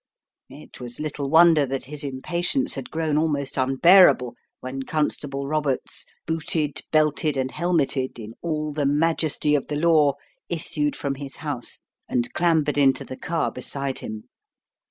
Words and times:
It 0.49 0.79
was 0.79 0.99
little 0.99 1.29
wonder 1.29 1.63
that 1.67 1.83
his 1.85 2.03
impatience 2.03 2.73
had 2.73 2.89
grown 2.89 3.19
almost 3.19 3.55
unbearable 3.55 4.33
when 4.59 4.81
Constable 4.81 5.45
Roberts 5.45 6.07
booted, 6.25 6.81
belted, 6.91 7.37
and 7.37 7.51
helmetted 7.51 8.17
in 8.17 8.33
all 8.41 8.73
the 8.73 8.87
majesty 8.87 9.53
of 9.53 9.67
the 9.67 9.75
law 9.75 10.15
issued 10.49 10.95
from 10.95 11.13
his 11.13 11.35
house 11.35 11.77
and 12.09 12.33
clambered 12.33 12.79
into 12.79 13.05
the 13.05 13.15
car 13.15 13.51
beside 13.51 13.99
him. 13.99 14.23